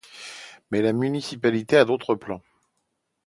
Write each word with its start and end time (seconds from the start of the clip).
Mais 0.71 0.81
la 0.81 0.93
municipalité 0.93 1.77
a 1.77 1.85
d'autres 1.85 2.15
plans. 2.15 2.41